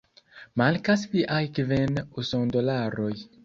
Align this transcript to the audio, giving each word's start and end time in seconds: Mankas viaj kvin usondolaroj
Mankas 0.61 1.03
viaj 1.11 1.43
kvin 1.59 2.03
usondolaroj 2.25 3.15